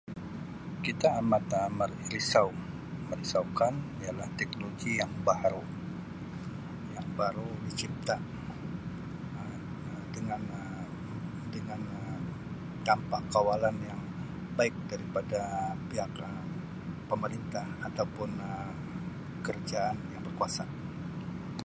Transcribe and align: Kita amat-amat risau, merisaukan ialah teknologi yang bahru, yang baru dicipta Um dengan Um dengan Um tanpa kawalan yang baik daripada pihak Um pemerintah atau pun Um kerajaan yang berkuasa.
Kita 0.85 1.07
amat-amat 1.21 1.91
risau, 2.11 2.49
merisaukan 3.13 3.75
ialah 4.03 4.25
teknologi 4.39 4.91
yang 5.01 5.13
bahru, 5.27 5.61
yang 6.97 7.05
baru 7.19 7.49
dicipta 7.65 8.15
Um 9.37 9.61
dengan 10.15 10.41
Um 10.61 10.89
dengan 11.53 11.79
Um 12.01 12.21
tanpa 12.87 13.17
kawalan 13.33 13.75
yang 13.89 14.01
baik 14.57 14.75
daripada 14.89 15.41
pihak 15.89 16.11
Um 16.25 16.39
pemerintah 17.09 17.65
atau 17.87 18.05
pun 18.17 18.29
Um 18.47 18.73
kerajaan 19.45 19.95
yang 20.13 20.23
berkuasa. 20.27 20.65